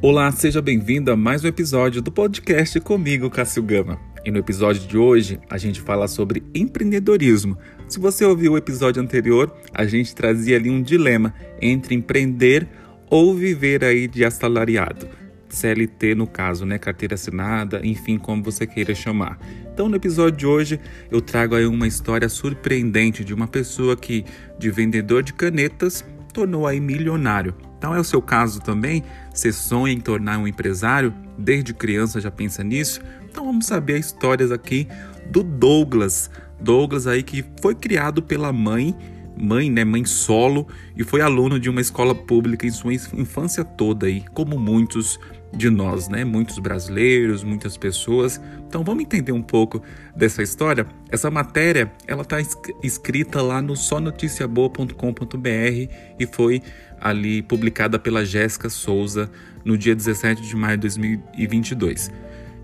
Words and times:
Olá, 0.00 0.30
seja 0.30 0.62
bem-vindo 0.62 1.10
a 1.10 1.16
mais 1.16 1.42
um 1.42 1.48
episódio 1.48 2.00
do 2.00 2.12
podcast 2.12 2.78
comigo, 2.78 3.28
Cássio 3.28 3.64
Gama. 3.64 3.98
E 4.24 4.30
no 4.30 4.38
episódio 4.38 4.86
de 4.86 4.96
hoje 4.96 5.40
a 5.50 5.58
gente 5.58 5.80
fala 5.80 6.06
sobre 6.06 6.44
empreendedorismo. 6.54 7.58
Se 7.88 7.98
você 7.98 8.24
ouviu 8.24 8.52
o 8.52 8.56
episódio 8.56 9.02
anterior, 9.02 9.52
a 9.74 9.84
gente 9.86 10.14
trazia 10.14 10.56
ali 10.56 10.70
um 10.70 10.80
dilema 10.80 11.34
entre 11.60 11.96
empreender 11.96 12.68
ou 13.10 13.34
viver 13.34 13.84
aí 13.84 14.06
de 14.06 14.24
assalariado. 14.24 15.08
CLT 15.48 16.14
no 16.14 16.28
caso, 16.28 16.64
né, 16.64 16.78
carteira 16.78 17.16
assinada, 17.16 17.80
enfim, 17.82 18.18
como 18.18 18.40
você 18.40 18.68
queira 18.68 18.94
chamar. 18.94 19.36
Então, 19.74 19.88
no 19.88 19.96
episódio 19.96 20.38
de 20.38 20.46
hoje, 20.46 20.80
eu 21.10 21.20
trago 21.20 21.56
aí 21.56 21.66
uma 21.66 21.88
história 21.88 22.28
surpreendente 22.28 23.24
de 23.24 23.34
uma 23.34 23.48
pessoa 23.48 23.96
que 23.96 24.24
de 24.60 24.70
vendedor 24.70 25.24
de 25.24 25.32
canetas 25.32 26.04
tornou 26.32 26.68
aí 26.68 26.78
milionário. 26.78 27.52
Então 27.78 27.94
é 27.94 28.00
o 28.00 28.04
seu 28.04 28.20
caso 28.20 28.60
também? 28.60 29.04
Você 29.32 29.52
sonha 29.52 29.94
em 29.94 30.00
tornar 30.00 30.38
um 30.38 30.48
empresário? 30.48 31.14
Desde 31.38 31.72
criança 31.72 32.20
já 32.20 32.30
pensa 32.30 32.64
nisso? 32.64 33.00
Então 33.30 33.44
vamos 33.44 33.66
saber 33.66 33.94
as 33.94 34.06
histórias 34.06 34.50
aqui 34.50 34.88
do 35.30 35.44
Douglas. 35.44 36.28
Douglas 36.60 37.06
aí 37.06 37.22
que 37.22 37.44
foi 37.62 37.76
criado 37.76 38.20
pela 38.20 38.52
mãe, 38.52 38.96
mãe, 39.36 39.70
né, 39.70 39.84
mãe 39.84 40.04
solo, 40.04 40.66
e 40.96 41.04
foi 41.04 41.20
aluno 41.20 41.60
de 41.60 41.70
uma 41.70 41.80
escola 41.80 42.14
pública 42.14 42.66
em 42.66 42.70
sua 42.70 42.92
infância 42.92 43.64
toda 43.64 44.06
aí, 44.06 44.24
como 44.34 44.58
muitos 44.58 45.20
de 45.52 45.70
nós, 45.70 46.08
né? 46.08 46.24
Muitos 46.24 46.58
brasileiros, 46.58 47.42
muitas 47.42 47.76
pessoas. 47.76 48.40
Então 48.66 48.84
vamos 48.84 49.02
entender 49.02 49.32
um 49.32 49.42
pouco 49.42 49.82
dessa 50.14 50.42
história. 50.42 50.86
Essa 51.10 51.30
matéria, 51.30 51.90
ela 52.06 52.22
está 52.22 52.36
escrita 52.82 53.42
lá 53.42 53.62
no 53.62 53.76
sonoticiaboa.com.br 53.76 55.92
e 56.18 56.26
foi 56.30 56.62
ali 57.00 57.42
publicada 57.42 57.98
pela 57.98 58.24
Jéssica 58.24 58.68
Souza 58.68 59.30
no 59.64 59.76
dia 59.76 59.94
17 59.94 60.42
de 60.42 60.56
maio 60.56 60.76
de 60.76 60.82
2022. 60.82 62.10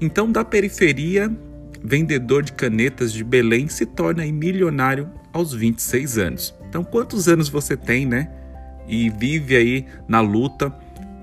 Então, 0.01 0.31
da 0.31 0.45
periferia, 0.45 1.31
vendedor 1.83 2.43
de 2.43 2.53
canetas 2.53 3.13
de 3.13 3.23
Belém 3.23 3.69
se 3.69 3.87
torna 3.87 4.25
milionário 4.27 5.11
aos 5.33 5.55
26 5.55 6.19
anos. 6.19 6.55
Então, 6.69 6.83
quantos 6.83 7.29
anos 7.29 7.49
você 7.49 7.77
tem, 7.77 8.07
né? 8.07 8.29
E 8.87 9.09
vive 9.09 9.57
aí 9.57 9.87
na 10.07 10.21
luta 10.21 10.75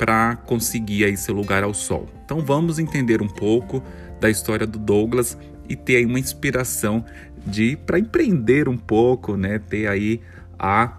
para 0.02 0.36
conseguir 0.36 1.06
aí 1.06 1.16
seu 1.16 1.36
lugar 1.36 1.64
ao 1.64 1.76
sol. 1.76 2.10
Então, 2.26 2.44
vamos 2.44 2.80
entender 2.80 3.22
um 3.22 3.28
pouco 3.28 3.84
da 4.20 4.32
história 4.32 4.66
do 4.66 4.80
Douglas 4.80 5.38
e 5.70 5.76
ter 5.76 5.98
aí 5.98 6.06
uma 6.08 6.20
inspiração 6.20 7.06
de 7.46 7.76
para 7.76 8.00
empreender 8.00 8.68
um 8.68 8.78
pouco, 8.78 9.38
né? 9.38 9.60
Ter 9.60 9.86
aí 9.86 10.20
a 10.58 10.98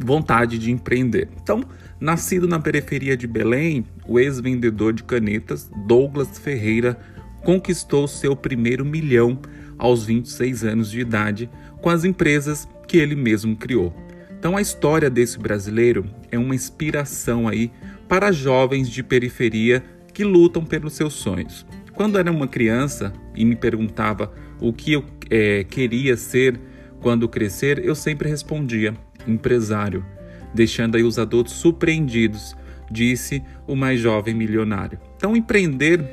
vontade 0.00 0.58
de 0.58 0.72
empreender. 0.72 1.28
Então, 1.40 1.62
nascido 2.00 2.48
na 2.48 2.58
periferia 2.58 3.16
de 3.16 3.28
Belém, 3.28 3.86
o 4.04 4.18
ex-vendedor 4.18 4.92
de 4.92 5.04
canetas 5.04 5.70
Douglas 5.86 6.36
Ferreira 6.36 6.98
conquistou 7.44 8.08
seu 8.08 8.34
primeiro 8.34 8.84
milhão 8.84 9.38
aos 9.78 10.04
26 10.04 10.64
anos 10.64 10.90
de 10.90 10.98
idade 10.98 11.48
com 11.80 11.88
as 11.88 12.04
empresas 12.04 12.66
que 12.88 12.96
ele 12.96 13.14
mesmo 13.14 13.54
criou. 13.54 13.94
Então 14.36 14.56
a 14.56 14.60
história 14.60 15.08
desse 15.08 15.38
brasileiro 15.38 16.06
é 16.32 16.38
uma 16.38 16.54
inspiração 16.56 17.46
aí 17.46 17.70
para 18.10 18.32
jovens 18.32 18.90
de 18.90 19.04
periferia 19.04 19.84
que 20.12 20.24
lutam 20.24 20.64
pelos 20.64 20.94
seus 20.94 21.14
sonhos. 21.14 21.64
Quando 21.94 22.18
era 22.18 22.28
uma 22.28 22.48
criança 22.48 23.12
e 23.36 23.44
me 23.44 23.54
perguntava 23.54 24.32
o 24.60 24.72
que 24.72 24.94
eu 24.94 25.04
é, 25.30 25.62
queria 25.62 26.16
ser 26.16 26.58
quando 27.00 27.28
crescer, 27.28 27.78
eu 27.84 27.94
sempre 27.94 28.28
respondia: 28.28 28.94
empresário, 29.28 30.04
deixando 30.52 30.96
aí 30.96 31.04
os 31.04 31.20
adultos 31.20 31.52
surpreendidos, 31.52 32.56
disse 32.90 33.44
o 33.64 33.76
mais 33.76 34.00
jovem 34.00 34.34
milionário. 34.34 34.98
Então, 35.16 35.36
empreender, 35.36 36.04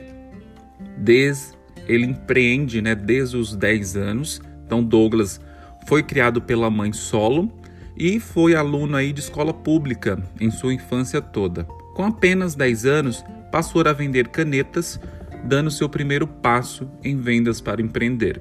desde, 0.95 1.57
ele 1.87 2.05
empreende 2.05 2.79
né, 2.79 2.93
desde 2.93 3.37
os 3.37 3.55
10 3.55 3.97
anos. 3.97 4.39
Então, 4.67 4.83
Douglas 4.83 5.41
foi 5.87 6.03
criado 6.03 6.43
pela 6.43 6.69
mãe 6.69 6.93
solo 6.93 7.51
e 7.97 8.19
foi 8.19 8.53
aluno 8.53 8.95
aí 8.95 9.11
de 9.11 9.21
escola 9.21 9.51
pública 9.51 10.21
em 10.39 10.51
sua 10.51 10.75
infância 10.75 11.19
toda. 11.19 11.65
Com 11.97 12.03
apenas 12.03 12.53
10 12.53 12.85
anos, 12.85 13.25
passou 13.51 13.81
a 13.81 13.91
vender 13.91 14.27
canetas, 14.27 14.99
dando 15.43 15.71
seu 15.71 15.89
primeiro 15.89 16.27
passo 16.27 16.87
em 17.03 17.19
vendas 17.19 17.59
para 17.59 17.81
empreender. 17.81 18.39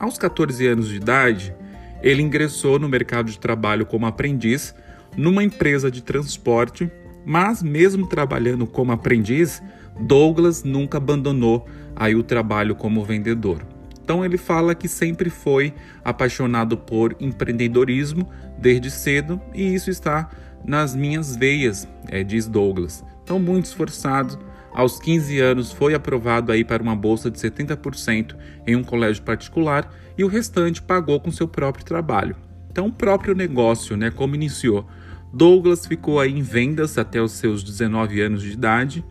Aos 0.00 0.18
14 0.18 0.66
anos 0.66 0.88
de 0.88 0.96
idade, 0.96 1.54
ele 2.02 2.22
ingressou 2.22 2.80
no 2.80 2.88
mercado 2.88 3.30
de 3.30 3.38
trabalho 3.38 3.86
como 3.86 4.04
aprendiz 4.04 4.74
numa 5.16 5.44
empresa 5.44 5.92
de 5.92 6.02
transporte, 6.02 6.90
mas 7.24 7.62
mesmo 7.62 8.08
trabalhando 8.08 8.66
como 8.66 8.90
aprendiz, 8.90 9.62
Douglas 10.00 10.64
nunca 10.64 10.98
abandonou 10.98 11.64
aí 11.94 12.16
o 12.16 12.24
trabalho 12.24 12.74
como 12.74 13.04
vendedor. 13.04 13.64
Então 14.02 14.24
ele 14.24 14.36
fala 14.36 14.74
que 14.74 14.88
sempre 14.88 15.30
foi 15.30 15.72
apaixonado 16.04 16.76
por 16.76 17.14
empreendedorismo 17.20 18.28
desde 18.58 18.90
cedo 18.90 19.40
e 19.54 19.72
isso 19.72 19.88
está 19.88 20.28
nas 20.64 20.94
minhas 20.94 21.36
veias, 21.36 21.88
é, 22.08 22.22
diz 22.22 22.46
Douglas. 22.46 23.04
Então 23.22 23.38
muito 23.38 23.66
esforçado, 23.66 24.38
aos 24.72 24.98
15 24.98 25.38
anos 25.38 25.72
foi 25.72 25.94
aprovado 25.94 26.50
aí 26.50 26.64
para 26.64 26.82
uma 26.82 26.96
bolsa 26.96 27.30
de 27.30 27.38
70% 27.38 28.34
em 28.66 28.74
um 28.74 28.82
colégio 28.82 29.22
particular 29.22 29.92
e 30.16 30.24
o 30.24 30.28
restante 30.28 30.80
pagou 30.80 31.20
com 31.20 31.30
seu 31.30 31.46
próprio 31.46 31.84
trabalho. 31.84 32.36
Então, 32.70 32.86
o 32.86 32.92
próprio 32.92 33.34
negócio, 33.34 33.96
né, 33.98 34.10
como 34.10 34.34
iniciou. 34.34 34.86
Douglas 35.32 35.86
ficou 35.86 36.18
aí 36.18 36.32
em 36.32 36.42
vendas 36.42 36.96
até 36.96 37.20
os 37.20 37.32
seus 37.32 37.62
19 37.62 38.20
anos 38.20 38.42
de 38.42 38.52
idade 38.52 39.04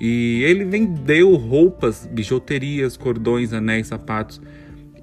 e 0.00 0.42
ele 0.44 0.64
vendeu 0.64 1.34
roupas, 1.34 2.08
bijuterias, 2.10 2.96
cordões, 2.96 3.52
anéis, 3.52 3.88
sapatos 3.88 4.40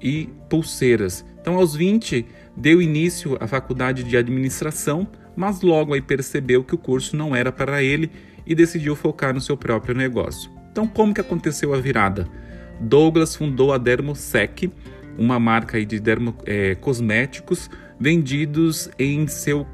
e 0.02 0.28
pulseiras. 0.48 1.24
Então, 1.40 1.56
aos 1.56 1.74
20, 1.74 2.24
deu 2.56 2.80
início 2.80 3.36
à 3.40 3.46
faculdade 3.46 4.02
de 4.02 4.16
administração, 4.16 5.06
mas 5.38 5.62
logo 5.62 5.94
aí 5.94 6.02
percebeu 6.02 6.64
que 6.64 6.74
o 6.74 6.78
curso 6.78 7.16
não 7.16 7.34
era 7.34 7.52
para 7.52 7.80
ele 7.80 8.10
e 8.44 8.56
decidiu 8.56 8.96
focar 8.96 9.32
no 9.32 9.40
seu 9.40 9.56
próprio 9.56 9.94
negócio. 9.94 10.50
Então, 10.72 10.84
como 10.88 11.14
que 11.14 11.20
aconteceu 11.20 11.72
a 11.72 11.80
virada? 11.80 12.28
Douglas 12.80 13.36
fundou 13.36 13.72
a 13.72 13.78
Dermosec, 13.78 14.68
uma 15.16 15.38
marca 15.38 15.84
de 15.84 16.00
dermo, 16.00 16.34
é, 16.44 16.74
cosméticos 16.74 17.70
vendidos 18.00 18.90
em 18.98 19.28
seu 19.28 19.64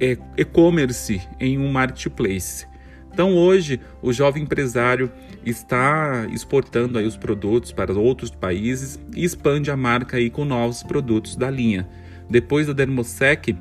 é, 0.00 0.16
e-commerce, 0.36 1.20
em 1.40 1.58
um 1.58 1.72
marketplace. 1.72 2.64
Então 3.12 3.34
hoje 3.34 3.80
o 4.00 4.12
jovem 4.12 4.44
empresário 4.44 5.10
está 5.44 6.26
exportando 6.32 6.98
aí 6.98 7.06
os 7.06 7.16
produtos 7.16 7.72
para 7.72 7.92
outros 7.92 8.30
países 8.30 9.00
e 9.14 9.24
expande 9.24 9.72
a 9.72 9.76
marca 9.76 10.16
aí 10.16 10.30
com 10.30 10.44
novos 10.44 10.84
produtos 10.84 11.34
da 11.34 11.50
linha. 11.50 11.88
Depois 12.28 12.68
da 12.68 12.72
Dermosec, 12.72 13.56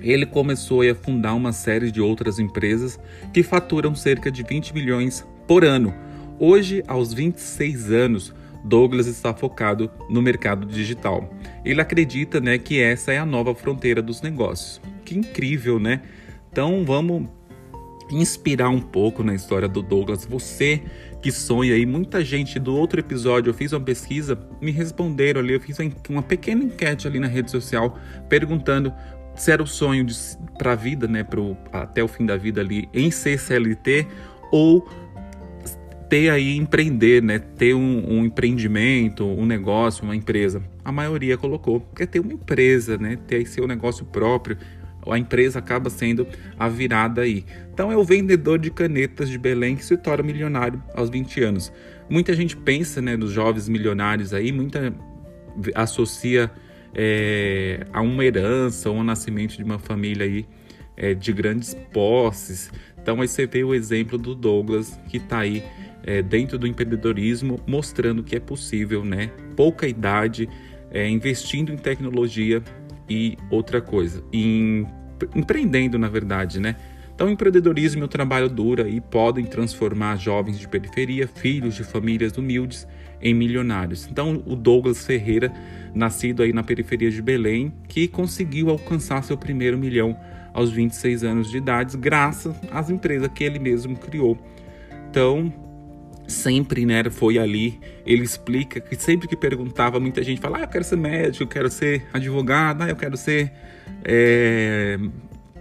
ele 0.00 0.26
começou 0.26 0.82
a 0.82 0.94
fundar 0.94 1.34
uma 1.34 1.52
série 1.52 1.90
de 1.90 2.00
outras 2.00 2.38
empresas 2.38 2.98
que 3.32 3.42
faturam 3.42 3.94
cerca 3.94 4.30
de 4.30 4.42
20 4.42 4.74
milhões 4.74 5.26
por 5.46 5.64
ano. 5.64 5.94
Hoje, 6.38 6.82
aos 6.86 7.12
26 7.12 7.92
anos, 7.92 8.34
Douglas 8.64 9.06
está 9.06 9.34
focado 9.34 9.90
no 10.08 10.22
mercado 10.22 10.66
digital. 10.66 11.32
Ele 11.64 11.80
acredita, 11.80 12.40
né, 12.40 12.58
que 12.58 12.80
essa 12.80 13.12
é 13.12 13.18
a 13.18 13.26
nova 13.26 13.54
fronteira 13.54 14.02
dos 14.02 14.22
negócios. 14.22 14.80
Que 15.04 15.18
incrível, 15.18 15.78
né? 15.78 16.02
Então 16.50 16.84
vamos 16.84 17.28
inspirar 18.10 18.68
um 18.68 18.80
pouco 18.80 19.22
na 19.22 19.34
história 19.34 19.68
do 19.68 19.82
Douglas. 19.82 20.24
Você 20.24 20.82
que 21.22 21.30
sonha 21.30 21.74
aí, 21.74 21.84
muita 21.84 22.24
gente 22.24 22.58
do 22.58 22.74
outro 22.74 22.98
episódio, 22.98 23.50
eu 23.50 23.54
fiz 23.54 23.72
uma 23.72 23.80
pesquisa, 23.80 24.38
me 24.60 24.70
responderam 24.70 25.40
ali, 25.40 25.52
eu 25.52 25.60
fiz 25.60 25.76
uma 26.08 26.22
pequena 26.22 26.64
enquete 26.64 27.06
ali 27.06 27.20
na 27.20 27.26
rede 27.26 27.50
social 27.50 27.98
perguntando 28.28 28.92
se 29.34 29.50
era 29.50 29.62
o 29.62 29.66
sonho 29.66 30.06
para 30.58 30.72
a 30.72 30.74
vida, 30.74 31.08
né, 31.08 31.24
pro, 31.24 31.56
até 31.72 32.02
o 32.02 32.08
fim 32.08 32.26
da 32.26 32.36
vida 32.36 32.60
ali 32.60 32.88
em 32.92 33.10
ser 33.10 33.38
CLT 33.38 34.06
ou 34.52 34.86
ter 36.10 36.28
aí 36.28 36.56
empreender, 36.56 37.22
né? 37.22 37.38
Ter 37.38 37.72
um, 37.72 38.04
um, 38.14 38.24
empreendimento, 38.24 39.24
um 39.24 39.46
negócio, 39.46 40.02
uma 40.02 40.16
empresa. 40.16 40.60
A 40.84 40.90
maioria 40.90 41.38
colocou 41.38 41.80
quer 41.94 42.06
ter 42.06 42.18
uma 42.18 42.32
empresa, 42.32 42.98
né? 42.98 43.16
Ter 43.28 43.46
seu 43.46 43.66
negócio 43.66 44.04
próprio. 44.04 44.58
A 45.08 45.16
empresa 45.16 45.60
acaba 45.60 45.88
sendo 45.88 46.26
a 46.58 46.68
virada 46.68 47.22
aí. 47.22 47.44
Então 47.72 47.92
é 47.92 47.96
o 47.96 48.02
vendedor 48.02 48.58
de 48.58 48.70
canetas 48.72 49.30
de 49.30 49.38
Belém 49.38 49.76
que 49.76 49.84
se 49.84 49.96
torna 49.96 50.24
milionário 50.24 50.82
aos 50.94 51.08
20 51.08 51.42
anos. 51.42 51.72
Muita 52.08 52.34
gente 52.34 52.56
pensa, 52.56 53.00
né, 53.00 53.16
dos 53.16 53.30
jovens 53.30 53.68
milionários 53.68 54.34
aí, 54.34 54.50
muita 54.50 54.92
associa 55.76 56.50
é, 56.94 57.86
a 57.92 58.00
uma 58.00 58.24
herança 58.24 58.90
ou 58.90 58.96
um 58.96 59.04
nascimento 59.04 59.56
de 59.56 59.62
uma 59.62 59.78
família 59.78 60.26
aí 60.26 60.46
é, 60.96 61.14
de 61.14 61.32
grandes 61.32 61.74
posses. 61.92 62.70
Então 63.00 63.20
aí 63.20 63.28
você 63.28 63.46
vê 63.46 63.64
o 63.64 63.74
exemplo 63.74 64.18
do 64.18 64.34
Douglas 64.34 64.98
que 65.08 65.16
está 65.16 65.40
aí 65.40 65.62
é, 66.02 66.22
dentro 66.22 66.58
do 66.58 66.66
empreendedorismo, 66.66 67.60
mostrando 67.66 68.22
que 68.22 68.36
é 68.36 68.40
possível, 68.40 69.04
né? 69.04 69.30
Pouca 69.56 69.86
idade, 69.86 70.48
é, 70.90 71.08
investindo 71.08 71.72
em 71.72 71.76
tecnologia 71.76 72.62
e 73.08 73.36
outra 73.50 73.80
coisa, 73.80 74.22
em, 74.32 74.86
empreendendo, 75.34 75.98
na 75.98 76.08
verdade, 76.08 76.60
né? 76.60 76.76
Então, 77.20 77.28
o 77.28 77.32
empreendedorismo 77.32 78.00
e 78.00 78.04
o 78.04 78.08
trabalho 78.08 78.48
duro 78.48 78.82
aí 78.82 78.98
podem 78.98 79.44
transformar 79.44 80.16
jovens 80.16 80.58
de 80.58 80.66
periferia, 80.66 81.28
filhos 81.28 81.74
de 81.74 81.84
famílias 81.84 82.38
humildes, 82.38 82.88
em 83.20 83.34
milionários. 83.34 84.08
Então, 84.10 84.42
o 84.46 84.56
Douglas 84.56 85.04
Ferreira, 85.04 85.52
nascido 85.94 86.42
aí 86.42 86.50
na 86.50 86.62
periferia 86.62 87.10
de 87.10 87.20
Belém, 87.20 87.74
que 87.86 88.08
conseguiu 88.08 88.70
alcançar 88.70 89.22
seu 89.22 89.36
primeiro 89.36 89.76
milhão 89.76 90.16
aos 90.54 90.70
26 90.70 91.22
anos 91.22 91.50
de 91.50 91.58
idade, 91.58 91.94
graças 91.98 92.56
às 92.72 92.88
empresas 92.88 93.28
que 93.28 93.44
ele 93.44 93.58
mesmo 93.58 93.98
criou. 93.98 94.38
Então, 95.10 95.52
sempre, 96.26 96.86
né, 96.86 97.04
foi 97.10 97.38
ali. 97.38 97.78
Ele 98.06 98.22
explica 98.22 98.80
que 98.80 98.96
sempre 98.96 99.28
que 99.28 99.36
perguntava, 99.36 100.00
muita 100.00 100.22
gente 100.22 100.40
fala: 100.40 100.56
ah, 100.56 100.62
eu 100.62 100.68
quero 100.68 100.84
ser 100.84 100.96
médico, 100.96 101.42
eu 101.42 101.48
quero 101.48 101.70
ser 101.70 102.02
advogado, 102.14 102.80
ah, 102.80 102.88
eu 102.88 102.96
quero 102.96 103.18
ser 103.18 103.52
é, 104.06 104.98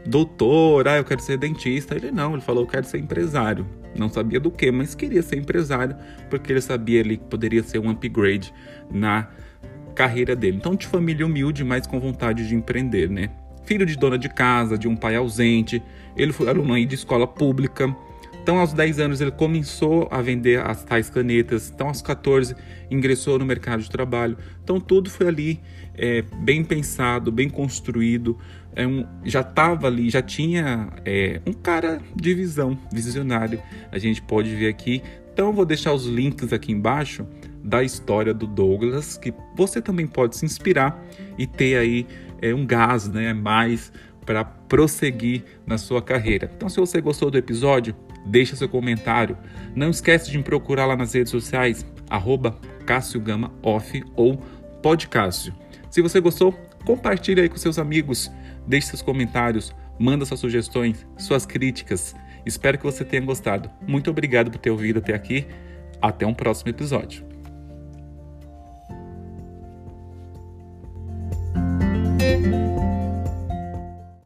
doutor, 0.10 0.88
ah, 0.88 0.98
eu 0.98 1.04
quero 1.04 1.22
ser 1.22 1.38
dentista. 1.38 1.96
Ele 1.96 2.12
não, 2.12 2.34
ele 2.34 2.42
falou: 2.42 2.64
eu 2.64 2.68
quero 2.68 2.86
ser 2.86 2.98
empresário. 2.98 3.66
Não 3.96 4.10
sabia 4.10 4.40
do 4.40 4.52
que, 4.52 4.72
mas 4.72 4.94
queria 4.94 5.22
ser 5.22 5.38
empresário 5.38 5.96
porque 6.30 6.52
ele 6.52 6.62
sabia 6.62 7.02
ali 7.02 7.18
que 7.18 7.26
poderia 7.26 7.64
ser 7.64 7.80
um 7.80 7.90
upgrade 7.90 8.54
na 8.92 9.28
carreira 9.96 10.36
dele. 10.36 10.58
Então, 10.58 10.76
de 10.76 10.88
família 10.88 11.26
humilde, 11.26 11.64
mas 11.64 11.88
com 11.88 12.00
vontade 12.00 12.48
de 12.48 12.56
empreender, 12.56 13.10
né? 13.10 13.30
Filho 13.66 13.86
de 13.86 13.98
dona 13.98 14.18
de 14.18 14.30
casa, 14.30 14.78
de 14.78 14.88
um 14.88 14.96
pai 14.96 15.16
ausente, 15.16 15.82
ele 16.16 16.32
foi 16.32 16.50
aluno 16.50 16.74
aí 16.74 16.86
de 16.86 16.96
escola 16.96 17.28
pública 17.28 17.96
então, 18.50 18.62
aos 18.62 18.74
10 18.74 19.00
anos, 19.00 19.22
ele 19.22 19.30
começou 19.30 20.08
a 20.10 20.24
vender 20.24 20.60
as 20.60 20.84
tais 20.84 21.08
canetas. 21.08 21.72
Então, 21.72 21.88
aos 21.88 22.02
14, 22.02 22.56
ingressou 22.90 23.38
no 23.38 23.46
mercado 23.46 23.84
de 23.84 23.92
trabalho. 23.92 24.36
Então, 24.64 24.80
tudo 24.80 25.08
foi 25.08 25.28
ali 25.28 25.60
é, 25.94 26.24
bem 26.42 26.64
pensado, 26.64 27.32
bem 27.32 27.48
construído. 27.48 28.36
É 28.76 28.88
um, 28.88 29.06
já 29.24 29.42
estava 29.42 29.86
ali, 29.86 30.10
já 30.10 30.24
tinha 30.24 30.90
é, 31.06 31.40
um 31.46 31.54
cara 31.54 32.02
de 32.16 32.34
visão, 32.34 32.76
visionário. 32.92 33.62
A 33.92 34.00
gente 34.00 34.20
pode 34.20 34.56
ver 34.56 34.70
aqui. 34.70 35.04
Então, 35.32 35.54
vou 35.54 35.64
deixar 35.64 35.94
os 35.94 36.08
links 36.08 36.52
aqui 36.52 36.72
embaixo 36.72 37.28
da 37.64 37.84
história 37.84 38.34
do 38.34 38.48
Douglas, 38.48 39.16
que 39.16 39.32
você 39.56 39.80
também 39.80 40.08
pode 40.08 40.36
se 40.36 40.44
inspirar 40.44 41.00
e 41.38 41.46
ter 41.46 41.78
aí 41.78 42.08
é, 42.42 42.52
um 42.52 42.66
gás 42.66 43.08
né, 43.08 43.32
mais 43.32 43.94
para 44.26 44.44
prosseguir 44.44 45.44
na 45.68 45.78
sua 45.78 46.02
carreira. 46.02 46.52
Então, 46.56 46.68
se 46.68 46.80
você 46.80 47.00
gostou 47.00 47.30
do 47.30 47.38
episódio, 47.38 47.96
deixa 48.30 48.56
seu 48.56 48.70
comentário. 48.70 49.38
Não 49.76 49.90
esquece 49.90 50.32
de 50.32 50.38
me 50.38 50.44
procurar 50.44 50.86
lá 50.86 50.96
nas 50.96 51.14
redes 51.14 51.32
sociais, 51.32 51.86
arroba 52.10 52.58
Cássio 52.86 53.20
Gama 53.20 53.52
Off 53.62 54.04
ou 54.16 54.38
Podcássio. 54.82 55.54
Se 55.90 56.02
você 56.02 56.20
gostou, 56.20 56.52
compartilhe 56.86 57.42
aí 57.42 57.50
com 57.50 57.58
seus 57.58 57.80
amigos, 57.80 58.32
deixe 58.68 58.88
seus 58.88 59.02
comentários, 59.02 59.76
manda 59.98 60.26
suas 60.26 60.40
sugestões, 60.40 61.06
suas 61.18 61.46
críticas. 61.46 62.16
Espero 62.46 62.78
que 62.78 62.86
você 62.86 63.04
tenha 63.04 63.24
gostado. 63.24 63.70
Muito 63.86 64.10
obrigado 64.10 64.50
por 64.50 64.60
ter 64.60 64.72
ouvido 64.72 65.00
até 65.00 65.14
aqui. 65.14 65.46
Até 66.02 66.26
um 66.26 66.34
próximo 66.34 66.70
episódio. 66.70 67.39